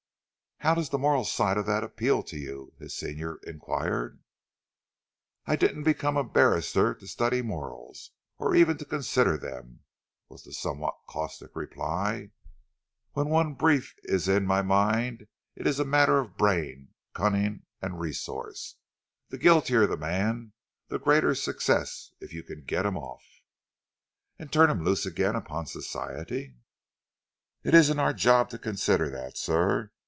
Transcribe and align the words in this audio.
"How 0.63 0.75
does 0.75 0.89
the 0.91 0.99
moral 0.99 1.25
side 1.25 1.57
of 1.57 1.65
that 1.65 1.83
appeal 1.83 2.21
to 2.21 2.37
you?" 2.37 2.73
his 2.77 2.95
senior 2.95 3.37
enquired. 3.47 4.19
"I 5.47 5.55
didn't 5.55 5.81
become 5.85 6.15
a 6.17 6.23
barrister 6.23 6.93
to 6.93 7.07
study 7.07 7.41
morals, 7.41 8.11
or 8.37 8.53
even 8.55 8.77
to 8.77 8.85
consider 8.85 9.37
them," 9.39 9.79
was 10.29 10.43
the 10.43 10.53
somewhat 10.53 10.99
caustic 11.07 11.55
reply. 11.55 12.29
"When 13.13 13.29
once 13.29 13.53
a 13.53 13.55
brief 13.55 13.95
is 14.03 14.27
in 14.27 14.45
my 14.45 14.61
mind, 14.61 15.25
it 15.55 15.65
is 15.65 15.79
a 15.79 15.83
matter 15.83 16.19
of 16.19 16.37
brain, 16.37 16.89
cunning 17.15 17.63
and 17.81 17.99
resource. 17.99 18.75
The 19.29 19.39
guiltier 19.39 19.91
a 19.91 19.97
man, 19.97 20.53
the 20.89 20.99
greater 20.99 21.29
the 21.29 21.35
success 21.37 22.13
if 22.19 22.33
you 22.33 22.43
can 22.43 22.65
get 22.65 22.85
him 22.85 22.99
off." 22.99 23.23
"And 24.37 24.53
turn 24.53 24.69
him 24.69 24.83
loose 24.83 25.07
again 25.07 25.35
upon 25.35 25.65
Society?" 25.65 26.55
"It 27.63 27.73
isn't 27.73 27.97
our 27.99 28.13
job 28.13 28.51
to 28.51 28.59
consider 28.59 29.09
that, 29.09 29.37
sir. 29.37 29.89